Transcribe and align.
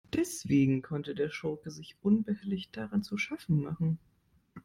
Deswegen 0.15 0.81
konnte 0.81 1.13
der 1.13 1.29
Schurke 1.29 1.69
sich 1.69 1.95
unbehelligt 2.01 2.75
daran 2.75 3.03
zu 3.03 3.19
schaffen 3.19 3.61
machen. 3.61 3.99